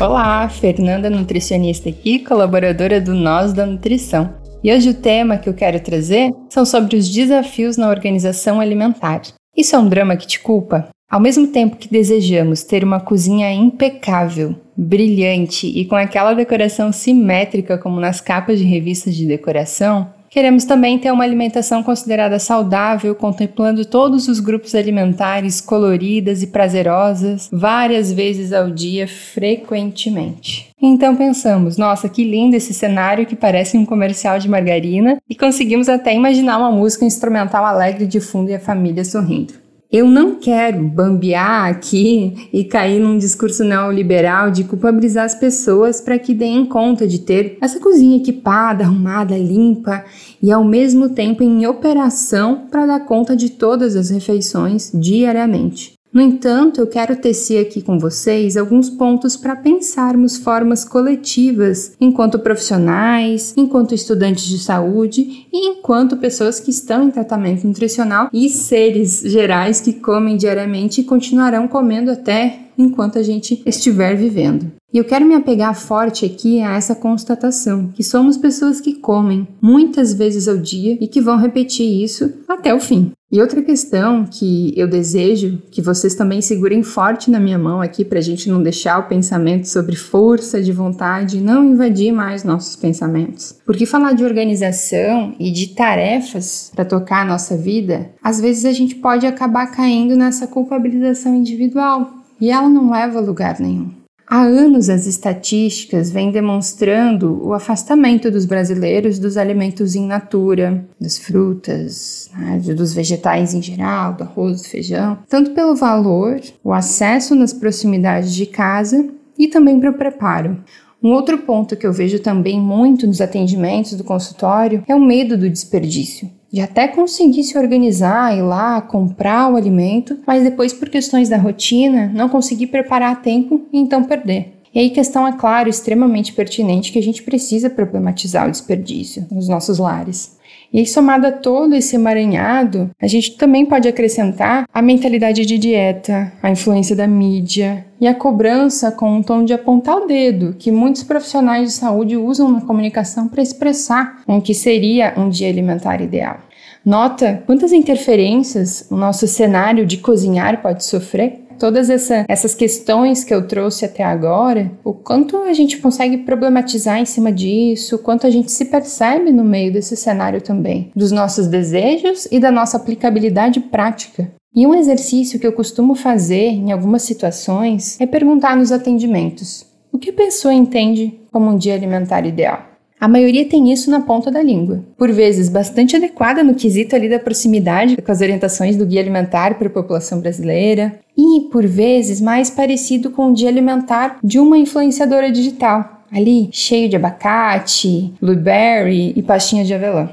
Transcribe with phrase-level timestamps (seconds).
[0.00, 4.34] Olá, Fernanda nutricionista aqui, colaboradora do Nós da Nutrição.
[4.62, 9.22] E hoje o tema que eu quero trazer são sobre os desafios na organização alimentar.
[9.56, 10.88] Isso é um drama que te culpa?
[11.10, 17.78] Ao mesmo tempo que desejamos ter uma cozinha impecável, brilhante e com aquela decoração simétrica
[17.78, 23.84] como nas capas de revistas de decoração, Queremos também ter uma alimentação considerada saudável, contemplando
[23.84, 30.70] todos os grupos alimentares coloridas e prazerosas, várias vezes ao dia, frequentemente.
[30.80, 35.88] Então pensamos, nossa, que lindo esse cenário que parece um comercial de margarina, e conseguimos
[35.88, 39.54] até imaginar uma música instrumental alegre de fundo e a família sorrindo.
[39.90, 46.18] Eu não quero bambear aqui e cair num discurso neoliberal de culpabilizar as pessoas para
[46.18, 50.04] que deem conta de ter essa cozinha equipada, arrumada, limpa
[50.42, 55.97] e ao mesmo tempo em operação para dar conta de todas as refeições diariamente.
[56.12, 62.38] No entanto, eu quero tecer aqui com vocês alguns pontos para pensarmos formas coletivas enquanto
[62.38, 69.20] profissionais, enquanto estudantes de saúde e enquanto pessoas que estão em tratamento nutricional e seres
[69.20, 74.77] gerais que comem diariamente e continuarão comendo até enquanto a gente estiver vivendo.
[74.92, 79.46] E eu quero me apegar forte aqui a essa constatação, que somos pessoas que comem
[79.60, 83.12] muitas vezes ao dia e que vão repetir isso até o fim.
[83.30, 88.02] E outra questão que eu desejo que vocês também segurem forte na minha mão aqui
[88.02, 92.74] para a gente não deixar o pensamento sobre força de vontade não invadir mais nossos
[92.74, 93.58] pensamentos.
[93.66, 98.72] Porque falar de organização e de tarefas para tocar a nossa vida, às vezes a
[98.72, 102.10] gente pode acabar caindo nessa culpabilização individual
[102.40, 103.97] e ela não leva a lugar nenhum.
[104.30, 111.16] Há anos as estatísticas vêm demonstrando o afastamento dos brasileiros dos alimentos in natura, das
[111.16, 117.34] frutas, né, dos vegetais em geral, do arroz, do feijão, tanto pelo valor, o acesso
[117.34, 119.08] nas proximidades de casa
[119.38, 120.58] e também para o preparo.
[121.02, 125.38] Um outro ponto que eu vejo também muito nos atendimentos do consultório é o medo
[125.38, 130.88] do desperdício de até conseguir se organizar, ir lá, comprar o alimento, mas depois, por
[130.88, 134.54] questões da rotina, não conseguir preparar a tempo e então perder.
[134.74, 139.48] E aí, questão, é claro, extremamente pertinente que a gente precisa problematizar o desperdício nos
[139.48, 140.37] nossos lares.
[140.72, 145.56] E aí, somado a todo esse emaranhado, a gente também pode acrescentar a mentalidade de
[145.56, 150.54] dieta, a influência da mídia e a cobrança com um tom de apontar o dedo
[150.58, 155.48] que muitos profissionais de saúde usam na comunicação para expressar o que seria um dia
[155.48, 156.38] alimentar ideal.
[156.84, 161.47] Nota quantas interferências o nosso cenário de cozinhar pode sofrer?
[161.58, 166.98] Todas essa, essas questões que eu trouxe até agora, o quanto a gente consegue problematizar
[166.98, 171.10] em cima disso, o quanto a gente se percebe no meio desse cenário também, dos
[171.10, 174.30] nossos desejos e da nossa aplicabilidade prática.
[174.54, 179.98] E um exercício que eu costumo fazer em algumas situações é perguntar nos atendimentos: o
[179.98, 182.77] que a pessoa entende como um dia alimentar ideal?
[183.00, 187.08] A maioria tem isso na ponta da língua, por vezes bastante adequada no quesito ali
[187.08, 192.20] da proximidade com as orientações do guia alimentar para a população brasileira, e por vezes
[192.20, 199.12] mais parecido com o dia alimentar de uma influenciadora digital, ali cheio de abacate, blueberry
[199.14, 200.10] e pastinha de avelã.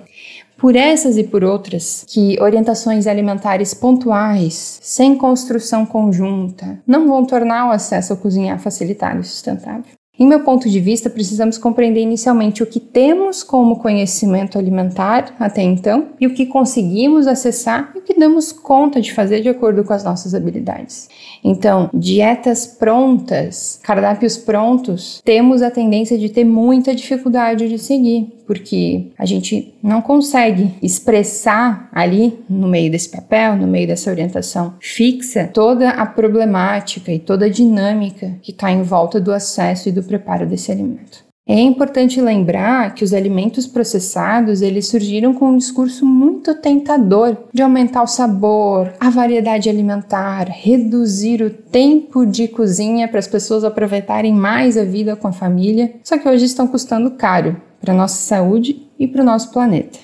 [0.57, 7.67] Por essas e por outras, que orientações alimentares pontuais, sem construção conjunta, não vão tornar
[7.67, 9.94] o acesso ao cozinhar facilitado e sustentável.
[10.17, 15.61] Em meu ponto de vista, precisamos compreender inicialmente o que temos como conhecimento alimentar até
[15.61, 19.83] então e o que conseguimos acessar e o que damos conta de fazer de acordo
[19.83, 21.09] com as nossas habilidades.
[21.43, 29.07] Então, dietas prontas, cardápios prontos, temos a tendência de ter muita dificuldade de seguir, porque
[29.17, 35.49] a gente não consegue expressar ali no meio desse papel, no meio dessa orientação fixa,
[35.53, 40.04] toda a problemática e toda a dinâmica que está em volta do acesso e do
[40.05, 41.25] preparo desse alimento.
[41.47, 47.61] É importante lembrar que os alimentos processados eles surgiram com um discurso muito tentador de
[47.61, 54.33] aumentar o sabor, a variedade alimentar, reduzir o tempo de cozinha para as pessoas aproveitarem
[54.33, 58.89] mais a vida com a família, só que hoje estão custando caro para nossa saúde
[58.97, 59.99] e para o nosso planeta.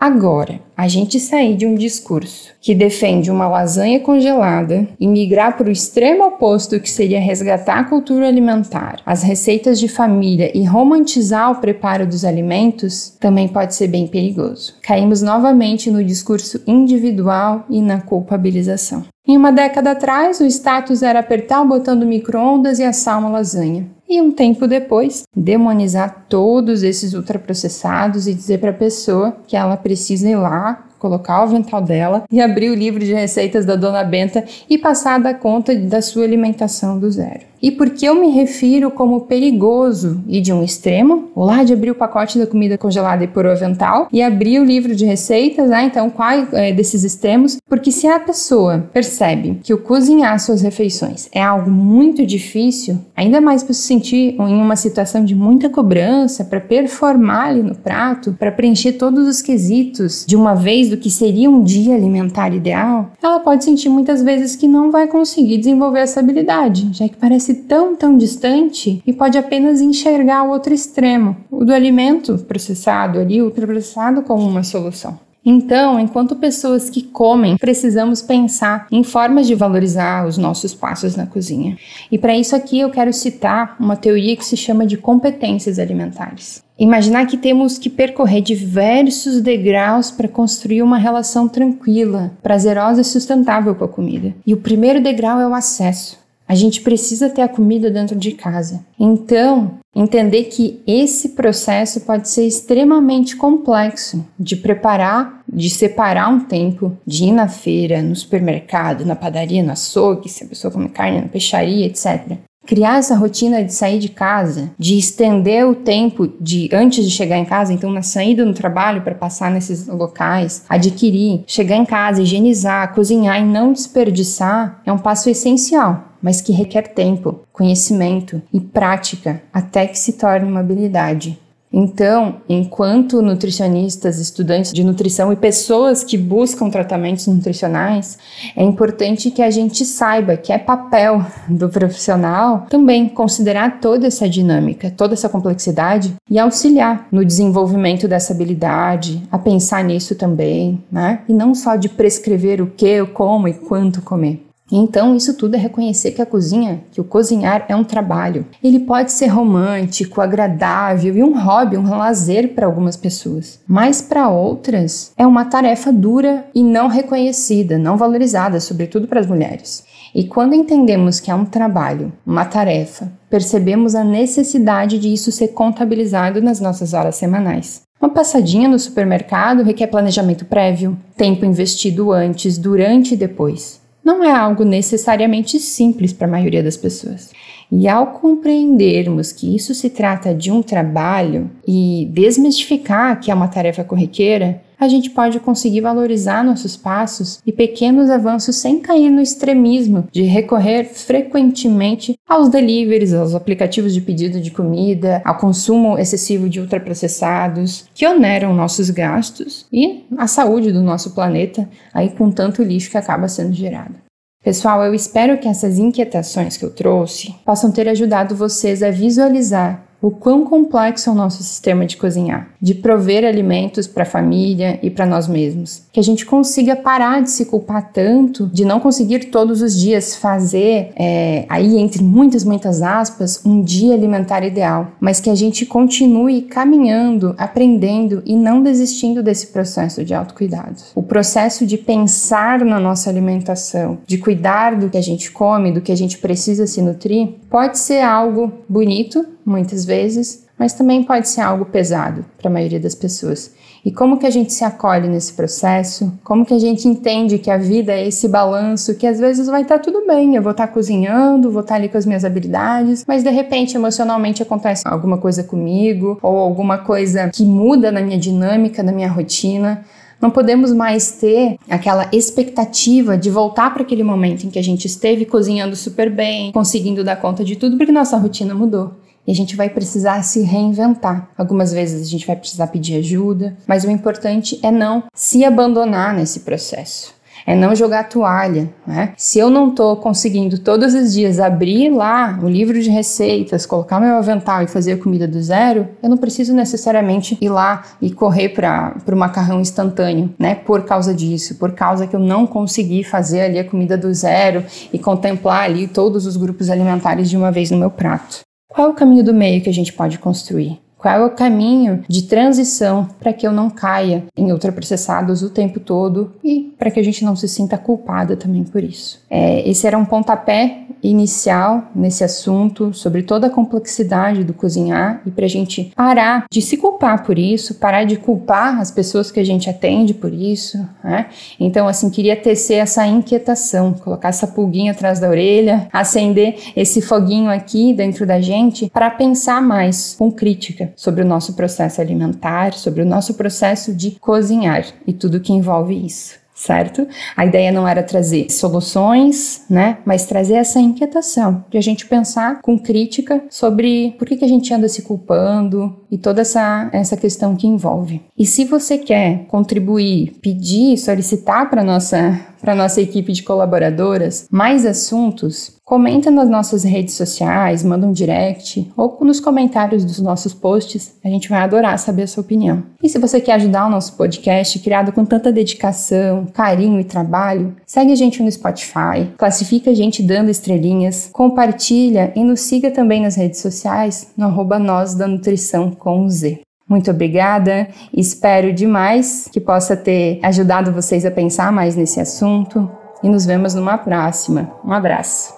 [0.00, 5.68] Agora, a gente sair de um discurso que defende uma lasanha congelada e migrar para
[5.68, 11.50] o extremo oposto, que seria resgatar a cultura alimentar, as receitas de família e romantizar
[11.50, 14.74] o preparo dos alimentos, também pode ser bem perigoso.
[14.80, 19.04] Caímos novamente no discurso individual e na culpabilização.
[19.28, 23.28] Em uma década atrás, o status era apertar o botão do micro-ondas e assar uma
[23.28, 29.56] lasanha e um tempo depois demonizar todos esses ultraprocessados e dizer para a pessoa que
[29.56, 33.76] ela precisa ir lá colocar o avental dela e abrir o livro de receitas da
[33.76, 37.49] Dona Benta e passar a dar conta da sua alimentação do zero.
[37.62, 41.72] E por que eu me refiro como perigoso e de um extremo, o lá de
[41.72, 45.04] abrir o pacote da comida congelada e pôr o avental, e abrir o livro de
[45.04, 45.84] receitas, né?
[45.84, 47.58] Então, qual é desses extremos?
[47.68, 53.40] Porque se a pessoa percebe que o cozinhar suas refeições é algo muito difícil, ainda
[53.40, 58.34] mais para se sentir em uma situação de muita cobrança, para performar ali no prato,
[58.38, 63.12] para preencher todos os quesitos de uma vez do que seria um dia alimentar ideal,
[63.22, 67.49] ela pode sentir muitas vezes que não vai conseguir desenvolver essa habilidade, já que parece
[67.50, 73.18] parece tão, tão distante e pode apenas enxergar o outro extremo, o do alimento processado
[73.18, 75.18] ali, ultraprocessado, como uma solução.
[75.42, 81.26] Então, enquanto pessoas que comem, precisamos pensar em formas de valorizar os nossos passos na
[81.26, 81.78] cozinha.
[82.12, 86.62] E para isso aqui eu quero citar uma teoria que se chama de competências alimentares.
[86.78, 93.74] Imaginar que temos que percorrer diversos degraus para construir uma relação tranquila, prazerosa e sustentável
[93.74, 94.34] com a comida.
[94.46, 96.20] E o primeiro degrau é o acesso.
[96.50, 98.84] A gente precisa ter a comida dentro de casa.
[98.98, 106.98] Então, entender que esse processo pode ser extremamente complexo de preparar, de separar um tempo,
[107.06, 111.20] de ir na feira, no supermercado, na padaria, no açougue, se a pessoa come carne,
[111.20, 112.38] na peixaria, etc.
[112.66, 117.38] Criar essa rotina de sair de casa, de estender o tempo de antes de chegar
[117.38, 122.22] em casa, então na saída no trabalho para passar nesses locais, adquirir, chegar em casa,
[122.22, 128.60] higienizar, cozinhar e não desperdiçar, é um passo essencial mas que requer tempo, conhecimento e
[128.60, 131.38] prática até que se torne uma habilidade.
[131.72, 138.18] Então, enquanto nutricionistas, estudantes de nutrição e pessoas que buscam tratamentos nutricionais,
[138.56, 144.28] é importante que a gente saiba que é papel do profissional também considerar toda essa
[144.28, 151.20] dinâmica, toda essa complexidade e auxiliar no desenvolvimento dessa habilidade, a pensar nisso também, né?
[151.28, 154.49] E não só de prescrever o que, como e quanto comer.
[154.70, 158.46] Então, isso tudo é reconhecer que a cozinha, que o cozinhar é um trabalho.
[158.62, 164.28] Ele pode ser romântico, agradável e um hobby, um lazer para algumas pessoas, mas para
[164.28, 169.84] outras é uma tarefa dura e não reconhecida, não valorizada, sobretudo para as mulheres.
[170.14, 175.48] E quando entendemos que é um trabalho, uma tarefa, percebemos a necessidade de isso ser
[175.48, 177.82] contabilizado nas nossas horas semanais.
[178.00, 184.30] Uma passadinha no supermercado requer planejamento prévio, tempo investido antes, durante e depois não é
[184.30, 187.30] algo necessariamente simples para a maioria das pessoas.
[187.70, 193.46] E ao compreendermos que isso se trata de um trabalho e desmistificar que é uma
[193.46, 199.20] tarefa corriqueira, a gente pode conseguir valorizar nossos passos e pequenos avanços sem cair no
[199.20, 206.48] extremismo de recorrer frequentemente aos deliveries, aos aplicativos de pedido de comida, ao consumo excessivo
[206.48, 212.62] de ultraprocessados, que oneram nossos gastos e a saúde do nosso planeta, aí com tanto
[212.62, 213.96] lixo que acaba sendo gerado.
[214.42, 219.89] Pessoal, eu espero que essas inquietações que eu trouxe possam ter ajudado vocês a visualizar
[220.02, 224.78] o quão complexo é o nosso sistema de cozinhar, de prover alimentos para a família
[224.82, 225.82] e para nós mesmos.
[225.92, 230.16] Que a gente consiga parar de se culpar tanto, de não conseguir todos os dias
[230.16, 235.66] fazer, é, aí entre muitas, muitas aspas, um dia alimentar ideal, mas que a gente
[235.66, 240.76] continue caminhando, aprendendo e não desistindo desse processo de autocuidado.
[240.94, 245.80] O processo de pensar na nossa alimentação, de cuidar do que a gente come, do
[245.80, 251.28] que a gente precisa se nutrir, pode ser algo bonito, muitas vezes, mas também pode
[251.28, 253.52] ser algo pesado para a maioria das pessoas.
[253.84, 256.12] E como que a gente se acolhe nesse processo?
[256.22, 259.62] Como que a gente entende que a vida é esse balanço que às vezes vai
[259.62, 262.04] estar tá tudo bem, eu vou estar tá cozinhando, vou estar tá ali com as
[262.04, 267.90] minhas habilidades, mas de repente emocionalmente acontece alguma coisa comigo ou alguma coisa que muda
[267.90, 269.82] na minha dinâmica, na minha rotina.
[270.20, 274.84] Não podemos mais ter aquela expectativa de voltar para aquele momento em que a gente
[274.84, 279.34] esteve cozinhando super bem, conseguindo dar conta de tudo, porque nossa rotina mudou e a
[279.34, 281.28] gente vai precisar se reinventar.
[281.36, 286.14] Algumas vezes a gente vai precisar pedir ajuda, mas o importante é não se abandonar
[286.14, 287.14] nesse processo.
[287.46, 289.12] é não jogar toalha, né?
[289.16, 293.98] Se eu não estou conseguindo todos os dias abrir lá o livro de receitas, colocar
[293.98, 298.10] meu avental e fazer a comida do zero, eu não preciso necessariamente ir lá e
[298.10, 300.54] correr para o macarrão instantâneo, né?
[300.54, 304.64] Por causa disso, por causa que eu não consegui fazer ali a comida do zero
[304.92, 308.40] e contemplar ali todos os grupos alimentares de uma vez no meu prato.
[308.70, 310.80] Qual é o caminho do meio que a gente pode construir?
[310.96, 315.80] Qual é o caminho de transição para que eu não caia em ultraprocessados o tempo
[315.80, 319.20] todo e para que a gente não se sinta culpada também por isso?
[319.28, 325.30] É, esse era um pontapé inicial nesse assunto sobre toda a complexidade do cozinhar e
[325.30, 329.40] para a gente parar de se culpar por isso, parar de culpar as pessoas que
[329.40, 330.78] a gente atende por isso.
[331.02, 331.26] Né?
[331.58, 337.50] Então, assim, queria tecer essa inquietação, colocar essa pulguinha atrás da orelha, acender esse foguinho
[337.50, 343.02] aqui dentro da gente para pensar mais com crítica sobre o nosso processo alimentar, sobre
[343.02, 347.08] o nosso processo de cozinhar e tudo que envolve isso certo?
[347.34, 349.98] A ideia não era trazer soluções, né?
[350.04, 354.48] Mas trazer essa inquietação de a gente pensar com crítica sobre por que, que a
[354.48, 358.20] gente anda se culpando e toda essa, essa questão que envolve.
[358.38, 364.84] E se você quer contribuir, pedir, solicitar para nossa para nossa equipe de colaboradoras mais
[364.84, 371.18] assuntos, comenta nas nossas redes sociais, manda um direct ou nos comentários dos nossos posts.
[371.24, 372.84] A gente vai adorar saber a sua opinião.
[373.02, 377.74] E se você quer ajudar o nosso podcast, criado com tanta dedicação, carinho e trabalho,
[377.86, 383.22] segue a gente no Spotify, classifica a gente dando estrelinhas, compartilha e nos siga também
[383.22, 386.60] nas redes sociais no arroba nós da nutrição com Z.
[386.90, 392.90] Muito obrigada, espero demais que possa ter ajudado vocês a pensar mais nesse assunto
[393.22, 394.72] e nos vemos numa próxima.
[394.84, 395.54] Um abraço.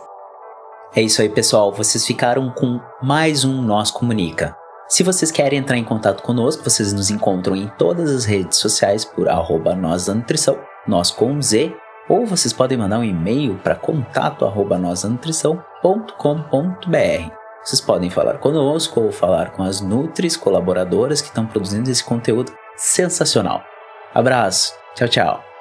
[0.95, 1.73] É isso aí, pessoal.
[1.73, 4.55] Vocês ficaram com mais um Nós Comunica.
[4.87, 9.03] Se vocês querem entrar em contato conosco, vocês nos encontram em todas as redes sociais
[9.03, 11.75] por arroba nós da nutrição, nós com Z,
[12.11, 17.42] ou vocês podem mandar um e-mail para contato arroba nutrição.com.br.
[17.65, 22.53] Vocês podem falar conosco ou falar com as Nutris colaboradoras que estão produzindo esse conteúdo
[22.77, 23.63] sensacional.
[24.15, 25.52] Abraço, tchau, tchau.